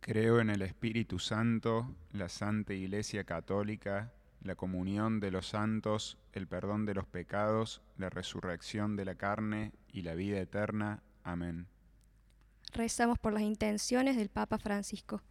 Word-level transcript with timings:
Creo 0.00 0.40
en 0.40 0.50
el 0.50 0.62
Espíritu 0.62 1.18
Santo, 1.18 1.94
la 2.12 2.28
Santa 2.28 2.72
Iglesia 2.72 3.24
Católica, 3.24 4.12
la 4.42 4.54
comunión 4.54 5.20
de 5.20 5.30
los 5.30 5.48
santos, 5.48 6.18
el 6.32 6.46
perdón 6.46 6.86
de 6.86 6.94
los 6.94 7.06
pecados, 7.06 7.82
la 7.96 8.08
resurrección 8.08 8.96
de 8.96 9.04
la 9.04 9.16
carne 9.16 9.72
y 9.92 10.02
la 10.02 10.14
vida 10.14 10.38
eterna. 10.38 11.02
Amén. 11.24 11.66
Rezamos 12.72 13.18
por 13.18 13.32
las 13.32 13.42
intenciones 13.42 14.16
del 14.16 14.28
Papa 14.28 14.58
Francisco. 14.58 15.22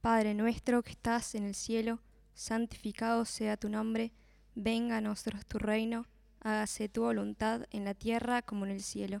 Padre 0.00 0.34
nuestro 0.34 0.82
que 0.82 0.92
estás 0.92 1.34
en 1.34 1.44
el 1.44 1.54
cielo, 1.54 2.00
santificado 2.34 3.24
sea 3.24 3.56
tu 3.56 3.68
nombre, 3.68 4.12
venga 4.54 4.98
a 4.98 5.00
nosotros 5.00 5.46
tu 5.46 5.58
reino, 5.58 6.06
hágase 6.40 6.88
tu 6.88 7.02
voluntad 7.02 7.66
en 7.70 7.84
la 7.84 7.94
tierra 7.94 8.42
como 8.42 8.64
en 8.64 8.72
el 8.72 8.82
cielo. 8.82 9.20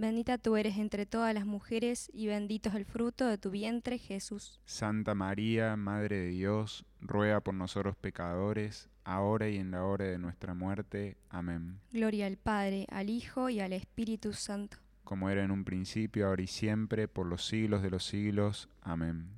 bendita 0.00 0.38
tú 0.38 0.56
eres 0.56 0.78
entre 0.78 1.06
todas 1.06 1.34
las 1.34 1.46
mujeres 1.46 2.10
y 2.12 2.26
bendito 2.26 2.70
es 2.70 2.74
el 2.74 2.86
fruto 2.86 3.26
de 3.26 3.38
tu 3.38 3.50
vientre 3.50 3.98
Jesús. 3.98 4.60
Santa 4.64 5.14
María, 5.14 5.76
Madre 5.76 6.18
de 6.18 6.28
Dios, 6.28 6.84
ruega 7.00 7.40
por 7.40 7.54
nosotros 7.54 7.96
pecadores, 7.96 8.88
ahora 9.04 9.48
y 9.48 9.56
en 9.56 9.70
la 9.70 9.84
hora 9.84 10.06
de 10.06 10.18
nuestra 10.18 10.54
muerte. 10.54 11.18
Amén. 11.28 11.80
Gloria 11.92 12.26
al 12.26 12.38
Padre, 12.38 12.86
al 12.90 13.10
Hijo 13.10 13.50
y 13.50 13.60
al 13.60 13.72
Espíritu 13.72 14.32
Santo. 14.32 14.78
Como 15.04 15.28
era 15.28 15.44
en 15.44 15.50
un 15.50 15.64
principio, 15.64 16.26
ahora 16.28 16.42
y 16.42 16.46
siempre, 16.46 17.06
por 17.06 17.26
los 17.26 17.46
siglos 17.46 17.82
de 17.82 17.90
los 17.90 18.04
siglos. 18.04 18.68
Amén. 18.80 19.28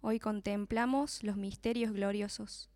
Hoy 0.00 0.18
contemplamos 0.18 1.22
los 1.22 1.36
misterios 1.36 1.92
gloriosos. 1.92 2.70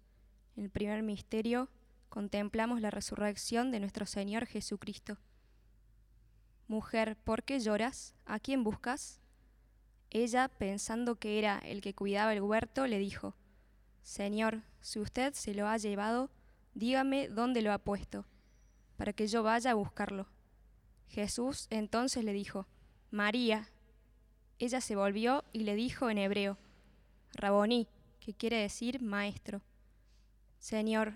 En 0.57 0.65
el 0.65 0.71
primer 0.71 1.03
misterio 1.03 1.69
contemplamos 2.09 2.81
la 2.81 2.91
resurrección 2.91 3.73
de 3.73 3.81
nuestro 3.81 4.07
Señor 4.07 4.47
Jesucristo. 4.47 5.19
Mujer, 6.67 7.17
¿por 7.17 7.43
qué 7.43 7.61
lloras? 7.61 8.15
¿A 8.25 8.39
quién 8.39 8.65
buscas? 8.65 9.21
Ella, 10.11 10.49
pensando 10.49 11.17
que 11.17 11.39
era 11.39 11.59
el 11.59 11.81
que 11.81 11.95
cuidaba 11.95 12.33
el 12.33 12.41
huerto, 12.41 12.87
le 12.87 12.99
dijo, 12.99 13.35
Señor, 14.03 14.63
si 14.81 14.99
usted 14.99 15.35
se 15.35 15.55
lo 15.55 15.69
ha 15.69 15.77
llevado, 15.77 16.31
dígame 16.75 17.29
dónde 17.29 17.63
lo 17.63 17.73
ha 17.73 17.79
puesto, 17.79 18.25
para 18.97 19.13
que 19.13 19.27
yo 19.27 19.43
vaya 19.43 19.73
a 19.73 19.75
buscarlo. 19.75 20.29
Jesús 21.09 21.67
entonces 21.71 22.25
le 22.25 22.33
dijo, 22.33 22.67
María. 23.11 23.69
Ella 24.59 24.81
se 24.81 24.97
volvió 24.97 25.45
y 25.53 25.61
le 25.65 25.75
dijo 25.75 26.11
en 26.11 26.19
hebreo, 26.19 26.57
Raboní, 27.35 27.89
que 28.21 28.35
quiere 28.35 28.57
decir 28.57 29.03
maestro. 29.03 29.63
Señor, 30.59 31.15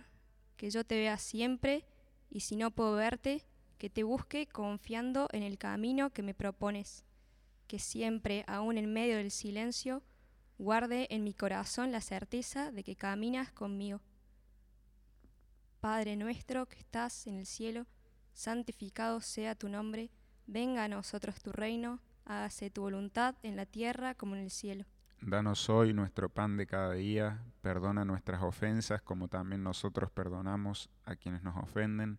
que 0.56 0.70
yo 0.70 0.84
te 0.84 0.96
vea 0.96 1.16
siempre, 1.18 1.84
y 2.30 2.40
si 2.40 2.56
no 2.56 2.70
puedo 2.70 2.94
verte, 2.94 3.44
que 3.78 3.88
te 3.88 4.02
busque 4.02 4.46
confiando 4.46 5.28
en 5.32 5.42
el 5.42 5.56
camino 5.56 6.10
que 6.10 6.22
me 6.22 6.34
propones, 6.34 7.04
que 7.66 7.78
siempre, 7.78 8.44
aun 8.46 8.76
en 8.76 8.92
medio 8.92 9.16
del 9.16 9.30
silencio, 9.30 10.02
guarde 10.58 11.06
en 11.10 11.22
mi 11.22 11.32
corazón 11.32 11.92
la 11.92 12.00
certeza 12.00 12.72
de 12.72 12.82
que 12.82 12.96
caminas 12.96 13.52
conmigo. 13.52 14.00
Padre 15.80 16.16
nuestro 16.16 16.66
que 16.66 16.80
estás 16.80 17.28
en 17.28 17.36
el 17.36 17.46
cielo, 17.46 17.86
santificado 18.32 19.20
sea 19.20 19.54
tu 19.54 19.68
nombre, 19.68 20.10
venga 20.46 20.84
a 20.84 20.88
nosotros 20.88 21.40
tu 21.40 21.52
reino, 21.52 22.00
hágase 22.24 22.70
tu 22.70 22.82
voluntad 22.82 23.36
en 23.44 23.54
la 23.54 23.64
tierra 23.64 24.14
como 24.14 24.34
en 24.34 24.42
el 24.42 24.50
cielo. 24.50 24.84
Danos 25.20 25.68
hoy 25.68 25.92
nuestro 25.92 26.28
pan 26.28 26.56
de 26.56 26.66
cada 26.66 26.92
día, 26.94 27.44
perdona 27.60 28.04
nuestras 28.04 28.42
ofensas 28.42 29.02
como 29.02 29.28
también 29.28 29.62
nosotros 29.62 30.10
perdonamos 30.10 30.90
a 31.04 31.16
quienes 31.16 31.42
nos 31.42 31.56
ofenden, 31.56 32.18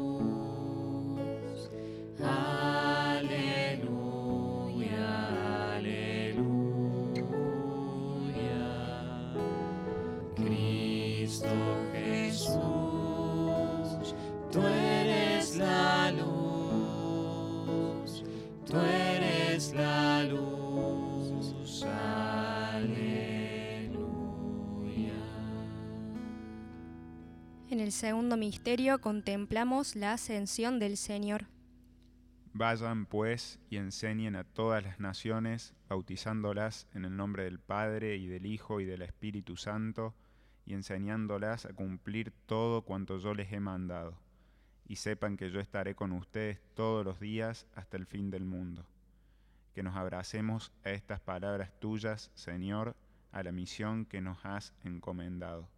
Segundo 28.01 28.35
misterio 28.35 28.99
contemplamos 28.99 29.95
la 29.95 30.13
ascensión 30.13 30.79
del 30.79 30.97
Señor. 30.97 31.45
Vayan 32.51 33.05
pues 33.05 33.59
y 33.69 33.77
enseñen 33.77 34.35
a 34.35 34.43
todas 34.43 34.83
las 34.83 34.99
naciones, 34.99 35.75
bautizándolas 35.87 36.87
en 36.95 37.05
el 37.05 37.15
nombre 37.15 37.43
del 37.43 37.59
Padre 37.59 38.15
y 38.15 38.25
del 38.25 38.47
Hijo 38.47 38.79
y 38.79 38.85
del 38.85 39.03
Espíritu 39.03 39.55
Santo, 39.55 40.15
y 40.65 40.73
enseñándolas 40.73 41.67
a 41.67 41.73
cumplir 41.73 42.33
todo 42.47 42.81
cuanto 42.81 43.19
yo 43.19 43.35
les 43.35 43.53
he 43.53 43.59
mandado. 43.59 44.17
Y 44.87 44.95
sepan 44.95 45.37
que 45.37 45.51
yo 45.51 45.59
estaré 45.59 45.93
con 45.93 46.11
ustedes 46.11 46.59
todos 46.73 47.05
los 47.05 47.19
días 47.19 47.67
hasta 47.75 47.97
el 47.97 48.07
fin 48.07 48.31
del 48.31 48.45
mundo. 48.45 48.83
Que 49.75 49.83
nos 49.83 49.95
abracemos 49.95 50.71
a 50.83 50.89
estas 50.89 51.19
palabras 51.19 51.71
tuyas, 51.79 52.31
Señor, 52.33 52.95
a 53.31 53.43
la 53.43 53.51
misión 53.51 54.05
que 54.05 54.21
nos 54.21 54.43
has 54.43 54.73
encomendado. 54.83 55.69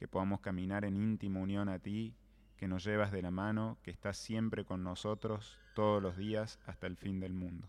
Que 0.00 0.08
podamos 0.08 0.40
caminar 0.40 0.86
en 0.86 0.96
íntima 0.96 1.40
unión 1.40 1.68
a 1.68 1.78
ti, 1.78 2.16
que 2.56 2.66
nos 2.66 2.84
llevas 2.84 3.12
de 3.12 3.20
la 3.20 3.30
mano, 3.30 3.76
que 3.82 3.90
estás 3.90 4.16
siempre 4.16 4.64
con 4.64 4.82
nosotros 4.82 5.58
todos 5.74 6.02
los 6.02 6.16
días 6.16 6.58
hasta 6.64 6.86
el 6.86 6.96
fin 6.96 7.20
del 7.20 7.34
mundo. 7.34 7.68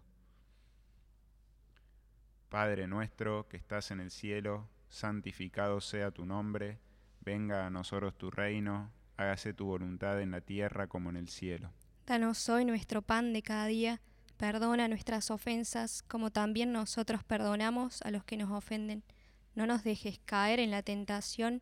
Padre 2.47 2.87
nuestro 2.87 3.49
que 3.49 3.57
estás 3.57 3.91
en 3.91 3.99
el 3.99 4.11
cielo, 4.11 4.69
santificado 4.87 5.81
sea 5.81 6.11
tu 6.11 6.25
nombre, 6.25 6.79
venga 7.19 7.67
a 7.67 7.69
nosotros 7.69 8.17
tu 8.17 8.31
reino, 8.31 8.93
hágase 9.17 9.53
tu 9.53 9.65
voluntad 9.65 10.21
en 10.21 10.31
la 10.31 10.39
tierra 10.39 10.87
como 10.87 11.09
en 11.09 11.17
el 11.17 11.27
cielo. 11.27 11.73
Danos 12.05 12.47
hoy 12.47 12.63
nuestro 12.63 13.01
pan 13.01 13.33
de 13.33 13.41
cada 13.41 13.65
día, 13.65 13.99
perdona 14.37 14.87
nuestras 14.87 15.31
ofensas 15.31 16.01
como 16.01 16.31
también 16.31 16.71
nosotros 16.71 17.25
perdonamos 17.25 18.01
a 18.03 18.11
los 18.11 18.23
que 18.23 18.37
nos 18.37 18.51
ofenden. 18.51 19.03
No 19.53 19.67
nos 19.67 19.83
dejes 19.83 20.19
caer 20.23 20.61
en 20.61 20.71
la 20.71 20.81
tentación, 20.81 21.61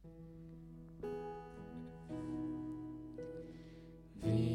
Be 4.23 4.50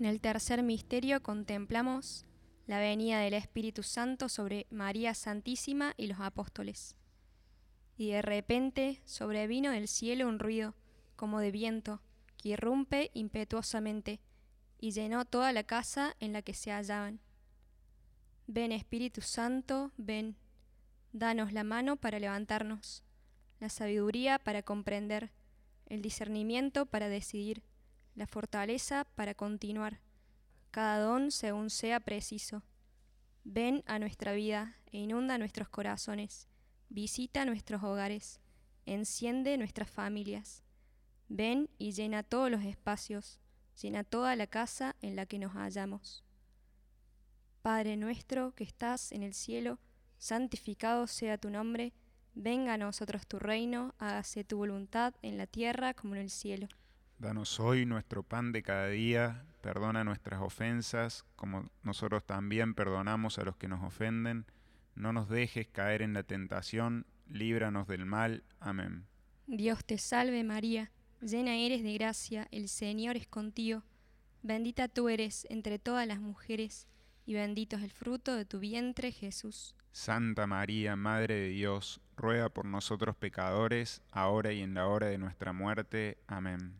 En 0.00 0.06
el 0.06 0.22
tercer 0.22 0.62
misterio 0.62 1.22
contemplamos 1.22 2.24
la 2.66 2.78
venida 2.78 3.20
del 3.20 3.34
Espíritu 3.34 3.82
Santo 3.82 4.30
sobre 4.30 4.66
María 4.70 5.12
Santísima 5.12 5.92
y 5.98 6.06
los 6.06 6.20
apóstoles. 6.20 6.96
Y 7.98 8.08
de 8.12 8.22
repente 8.22 9.02
sobrevino 9.04 9.72
del 9.72 9.88
cielo 9.88 10.26
un 10.26 10.38
ruido, 10.38 10.74
como 11.16 11.38
de 11.40 11.50
viento, 11.50 12.00
que 12.38 12.48
irrumpe 12.48 13.10
impetuosamente, 13.12 14.20
y 14.78 14.92
llenó 14.92 15.26
toda 15.26 15.52
la 15.52 15.64
casa 15.64 16.16
en 16.18 16.32
la 16.32 16.40
que 16.40 16.54
se 16.54 16.72
hallaban. 16.72 17.20
Ven 18.46 18.72
Espíritu 18.72 19.20
Santo, 19.20 19.92
ven, 19.98 20.34
danos 21.12 21.52
la 21.52 21.62
mano 21.62 21.96
para 21.96 22.18
levantarnos, 22.18 23.04
la 23.58 23.68
sabiduría 23.68 24.38
para 24.38 24.62
comprender, 24.62 25.30
el 25.84 26.00
discernimiento 26.00 26.86
para 26.86 27.10
decidir, 27.10 27.62
la 28.14 28.26
fortaleza 28.26 29.06
para 29.14 29.34
continuar, 29.34 30.00
cada 30.70 30.98
don 31.00 31.30
según 31.30 31.70
sea 31.70 32.00
preciso. 32.00 32.62
Ven 33.44 33.82
a 33.86 33.98
nuestra 33.98 34.32
vida 34.32 34.76
e 34.92 34.98
inunda 34.98 35.38
nuestros 35.38 35.68
corazones, 35.68 36.48
visita 36.88 37.44
nuestros 37.44 37.82
hogares, 37.82 38.40
enciende 38.86 39.56
nuestras 39.56 39.90
familias. 39.90 40.62
Ven 41.28 41.70
y 41.78 41.92
llena 41.92 42.22
todos 42.22 42.50
los 42.50 42.64
espacios, 42.64 43.40
llena 43.80 44.04
toda 44.04 44.36
la 44.36 44.46
casa 44.46 44.96
en 45.00 45.16
la 45.16 45.26
que 45.26 45.38
nos 45.38 45.52
hallamos. 45.52 46.24
Padre 47.62 47.96
nuestro 47.96 48.54
que 48.54 48.64
estás 48.64 49.12
en 49.12 49.22
el 49.22 49.34
cielo, 49.34 49.78
santificado 50.18 51.06
sea 51.06 51.38
tu 51.38 51.50
nombre, 51.50 51.92
venga 52.34 52.74
a 52.74 52.78
nosotros 52.78 53.26
tu 53.26 53.38
reino, 53.38 53.94
hágase 53.98 54.44
tu 54.44 54.56
voluntad 54.56 55.14
en 55.22 55.36
la 55.36 55.46
tierra 55.46 55.94
como 55.94 56.14
en 56.14 56.22
el 56.22 56.30
cielo. 56.30 56.68
Danos 57.20 57.60
hoy 57.60 57.84
nuestro 57.84 58.22
pan 58.22 58.50
de 58.50 58.62
cada 58.62 58.88
día, 58.88 59.44
perdona 59.60 60.04
nuestras 60.04 60.40
ofensas, 60.40 61.26
como 61.36 61.70
nosotros 61.82 62.24
también 62.24 62.72
perdonamos 62.72 63.38
a 63.38 63.44
los 63.44 63.58
que 63.58 63.68
nos 63.68 63.84
ofenden. 63.84 64.46
No 64.94 65.12
nos 65.12 65.28
dejes 65.28 65.68
caer 65.68 66.00
en 66.00 66.14
la 66.14 66.22
tentación, 66.22 67.04
líbranos 67.28 67.86
del 67.86 68.06
mal. 68.06 68.42
Amén. 68.58 69.04
Dios 69.46 69.84
te 69.84 69.98
salve 69.98 70.42
María, 70.44 70.92
llena 71.20 71.56
eres 71.56 71.82
de 71.82 71.92
gracia, 71.92 72.48
el 72.52 72.70
Señor 72.70 73.18
es 73.18 73.26
contigo. 73.26 73.82
Bendita 74.42 74.88
tú 74.88 75.10
eres 75.10 75.46
entre 75.50 75.78
todas 75.78 76.06
las 76.06 76.20
mujeres, 76.20 76.88
y 77.26 77.34
bendito 77.34 77.76
es 77.76 77.82
el 77.82 77.92
fruto 77.92 78.34
de 78.34 78.46
tu 78.46 78.60
vientre 78.60 79.12
Jesús. 79.12 79.76
Santa 79.92 80.46
María, 80.46 80.96
Madre 80.96 81.34
de 81.34 81.48
Dios, 81.48 82.00
ruega 82.16 82.48
por 82.48 82.64
nosotros 82.64 83.14
pecadores, 83.14 84.00
ahora 84.10 84.54
y 84.54 84.62
en 84.62 84.72
la 84.72 84.88
hora 84.88 85.08
de 85.08 85.18
nuestra 85.18 85.52
muerte. 85.52 86.16
Amén. 86.26 86.79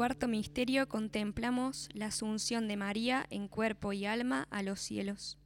Cuarto 0.00 0.28
misterio 0.28 0.88
contemplamos 0.88 1.90
la 1.92 2.06
asunción 2.06 2.68
de 2.68 2.78
María 2.78 3.26
en 3.28 3.48
cuerpo 3.48 3.92
y 3.92 4.06
alma 4.06 4.48
a 4.50 4.62
los 4.62 4.80
cielos. 4.80 5.36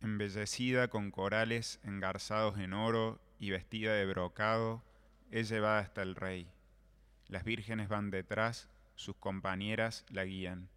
Embellecida 0.00 0.88
con 0.88 1.10
corales 1.10 1.78
engarzados 1.84 2.56
en 2.58 2.72
oro 2.72 3.20
y 3.38 3.50
vestida 3.50 3.92
de 3.92 4.06
brocado, 4.06 4.82
es 5.30 5.50
llevada 5.50 5.80
hasta 5.80 6.00
el 6.00 6.14
rey. 6.16 6.50
Las 7.28 7.44
vírgenes 7.44 7.90
van 7.90 8.10
detrás, 8.10 8.70
sus 8.94 9.14
compañeras 9.16 10.06
la 10.08 10.24
guían. 10.24 10.70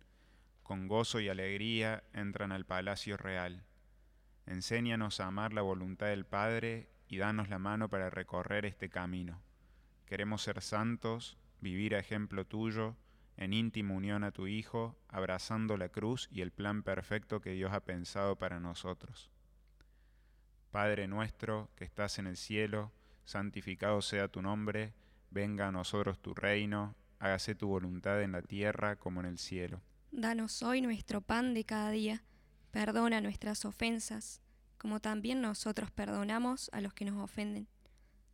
Con 0.61 0.89
gozo 0.89 1.21
y 1.21 1.29
alegría 1.29 2.03
entran 2.11 2.51
al 2.51 2.65
palacio 2.65 3.15
real. 3.15 3.63
Enséñanos 4.45 5.21
a 5.21 5.27
amar 5.27 5.53
la 5.53 5.61
voluntad 5.61 6.07
del 6.07 6.25
Padre 6.25 6.89
y 7.07 7.15
danos 7.15 7.47
la 7.47 7.59
mano 7.59 7.87
para 7.87 8.09
recorrer 8.09 8.65
este 8.65 8.89
camino. 8.89 9.41
Queremos 10.05 10.41
ser 10.41 10.61
santos, 10.61 11.37
vivir 11.61 11.95
a 11.95 11.99
ejemplo 11.99 12.45
tuyo, 12.45 12.95
en 13.37 13.53
íntima 13.53 13.93
unión 13.93 14.23
a 14.23 14.31
tu 14.31 14.47
Hijo, 14.47 14.95
abrazando 15.07 15.77
la 15.77 15.89
cruz 15.89 16.27
y 16.31 16.41
el 16.41 16.51
plan 16.51 16.83
perfecto 16.83 17.41
que 17.41 17.51
Dios 17.51 17.73
ha 17.73 17.83
pensado 17.83 18.37
para 18.37 18.59
nosotros. 18.59 19.29
Padre 20.71 21.07
nuestro 21.07 21.69
que 21.75 21.85
estás 21.85 22.19
en 22.19 22.27
el 22.27 22.37
cielo, 22.37 22.91
santificado 23.23 24.01
sea 24.01 24.27
tu 24.27 24.41
nombre, 24.41 24.93
venga 25.31 25.67
a 25.67 25.71
nosotros 25.71 26.19
tu 26.19 26.33
reino, 26.33 26.95
hágase 27.19 27.55
tu 27.55 27.67
voluntad 27.67 28.21
en 28.21 28.31
la 28.31 28.41
tierra 28.41 28.95
como 28.95 29.19
en 29.19 29.25
el 29.25 29.37
cielo. 29.37 29.81
Danos 30.11 30.63
hoy 30.63 30.81
nuestro 30.81 31.21
pan 31.21 31.53
de 31.53 31.65
cada 31.65 31.91
día, 31.91 32.23
perdona 32.71 33.21
nuestras 33.21 33.65
ofensas, 33.65 34.41
como 34.77 34.99
también 34.99 35.41
nosotros 35.41 35.91
perdonamos 35.91 36.69
a 36.73 36.81
los 36.81 36.93
que 36.93 37.05
nos 37.05 37.17
ofenden. 37.21 37.67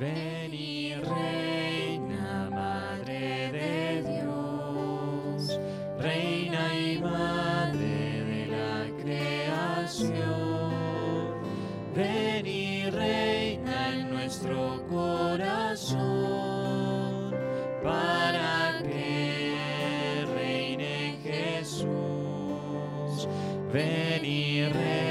Ven 0.00 0.54
y 0.54 0.94
reina, 0.94 2.48
Madre 2.50 3.52
de 3.52 4.02
Dios, 4.02 5.60
Reina 5.98 6.74
y 6.74 6.98
Madre 6.98 8.24
de 8.24 8.46
la 8.46 8.86
creación. 9.02 10.14
Ven 11.94 12.46
y 12.46 12.88
reina 12.88 13.92
en 13.92 14.08
nuestro 14.08 14.82
corazón, 14.88 16.00
para 17.82 18.80
que 18.82 20.24
reine 20.34 21.18
Jesús. 21.22 21.86
Ven 23.70 24.24
y 24.24 24.64
reina, 24.64 25.09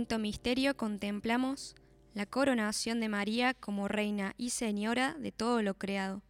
quinto 0.00 0.18
misterio 0.18 0.78
contemplamos 0.78 1.76
la 2.14 2.24
coronación 2.24 3.00
de 3.00 3.10
María 3.10 3.52
como 3.52 3.86
reina 3.86 4.32
y 4.38 4.48
señora 4.48 5.12
de 5.12 5.30
todo 5.30 5.60
lo 5.60 5.74
creado. 5.74 6.22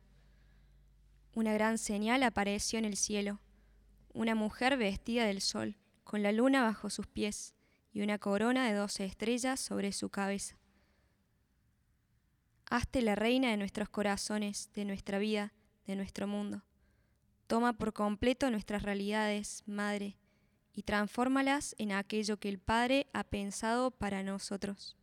Una 1.36 1.52
gran 1.54 1.78
señal 1.78 2.24
apareció 2.24 2.80
en 2.80 2.84
el 2.84 2.96
cielo, 2.96 3.38
una 4.12 4.34
mujer 4.34 4.76
vestida 4.76 5.24
del 5.24 5.40
sol, 5.40 5.76
con 6.02 6.24
la 6.24 6.32
luna 6.32 6.64
bajo 6.64 6.90
sus 6.90 7.06
pies 7.06 7.54
y 7.92 8.02
una 8.02 8.18
corona 8.18 8.66
de 8.66 8.74
doce 8.74 9.04
estrellas 9.04 9.60
sobre 9.60 9.92
su 9.92 10.10
cabeza. 10.10 10.58
Hazte 12.68 13.02
la 13.02 13.14
reina 13.14 13.50
de 13.50 13.56
nuestros 13.56 13.88
corazones, 13.88 14.72
de 14.74 14.84
nuestra 14.84 15.20
vida, 15.20 15.54
de 15.86 15.94
nuestro 15.94 16.26
mundo. 16.26 16.64
Toma 17.46 17.74
por 17.74 17.92
completo 17.92 18.50
nuestras 18.50 18.82
realidades, 18.82 19.62
Madre, 19.64 20.16
y 20.74 20.82
transfórmalas 20.82 21.74
en 21.78 21.92
aquello 21.92 22.38
que 22.38 22.48
el 22.48 22.58
Padre 22.58 23.06
ha 23.12 23.24
pensado 23.24 23.90
para 23.90 24.22
nosotros. 24.22 24.96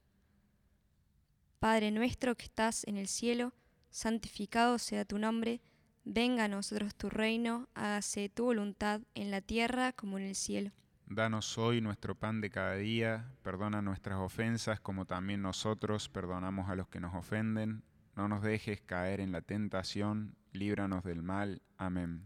Padre 1.59 1.91
nuestro 1.91 2.35
que 2.35 2.45
estás 2.45 2.85
en 2.87 2.97
el 2.97 3.07
cielo, 3.07 3.53
santificado 3.89 4.77
sea 4.77 5.05
tu 5.05 5.17
nombre, 5.17 5.61
venga 6.05 6.45
a 6.45 6.47
nosotros 6.47 6.95
tu 6.95 7.09
reino, 7.09 7.67
hágase 7.73 8.29
tu 8.29 8.45
voluntad 8.45 9.01
en 9.15 9.31
la 9.31 9.41
tierra 9.41 9.91
como 9.91 10.17
en 10.17 10.25
el 10.25 10.35
cielo. 10.35 10.71
Danos 11.09 11.57
hoy 11.57 11.79
nuestro 11.81 12.15
pan 12.15 12.41
de 12.41 12.49
cada 12.49 12.75
día, 12.75 13.31
perdona 13.41 13.81
nuestras 13.81 14.19
ofensas 14.19 14.79
como 14.79 15.05
también 15.05 15.41
nosotros 15.41 16.09
perdonamos 16.09 16.69
a 16.69 16.75
los 16.75 16.89
que 16.89 16.99
nos 16.99 17.15
ofenden. 17.15 17.83
No 18.15 18.27
nos 18.27 18.41
dejes 18.41 18.81
caer 18.81 19.21
en 19.21 19.31
la 19.31 19.41
tentación, 19.41 20.35
líbranos 20.51 21.03
del 21.03 21.23
mal. 21.23 21.61
Amén. 21.77 22.25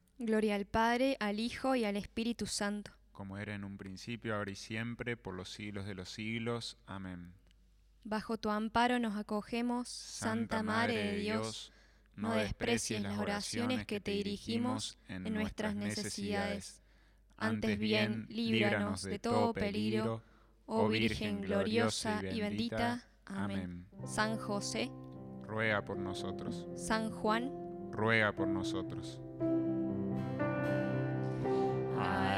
Gloria 0.21 0.55
al 0.55 0.65
Padre, 0.65 1.17
al 1.19 1.39
Hijo 1.39 1.75
y 1.75 1.83
al 1.83 1.97
Espíritu 1.97 2.45
Santo. 2.45 2.91
Como 3.11 3.37
era 3.37 3.55
en 3.55 3.63
un 3.63 3.77
principio, 3.77 4.35
ahora 4.35 4.51
y 4.51 4.55
siempre, 4.55 5.17
por 5.17 5.33
los 5.33 5.51
siglos 5.51 5.85
de 5.85 5.95
los 5.95 6.09
siglos. 6.09 6.77
Amén. 6.85 7.33
Bajo 8.03 8.37
tu 8.37 8.49
amparo 8.49 8.99
nos 8.99 9.15
acogemos, 9.15 9.87
Santa, 9.87 10.63
Madre 10.63 10.95
de 10.95 11.15
Dios 11.17 11.71
no 12.15 12.35
desprecies 12.35 13.01
las 13.01 13.17
oraciones 13.17 13.85
que 13.85 13.99
te 13.99 14.11
dirigimos 14.11 14.97
en 15.07 15.33
nuestras 15.33 15.75
necesidades. 15.75 16.81
Antes 17.37 17.79
bien, 17.79 18.27
líbranos 18.29 19.03
de 19.03 19.17
todo 19.17 19.53
peligro, 19.53 20.21
oh 20.67 20.87
Virgen 20.87 21.41
gloriosa 21.41 22.21
y 22.23 22.41
bendita. 22.41 23.03
Amén. 23.25 23.87
San 24.05 24.37
José, 24.37 24.91
ruega 25.43 25.83
por 25.83 25.97
nosotros. 25.97 26.67
San 26.75 27.09
Juan, 27.09 27.51
ruega 27.91 28.33
por 28.33 28.47
nosotros. 28.47 29.19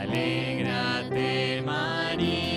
Alégrate 0.02 1.62
María, 1.64 2.53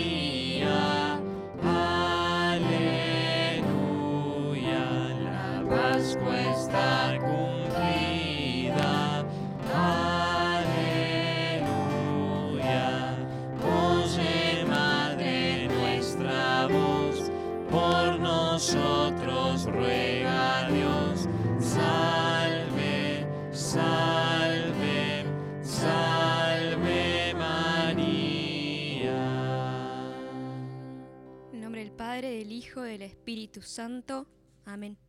Del 32.82 33.02
Espíritu 33.02 33.62
Santo. 33.62 34.26
Amén. 34.64 35.05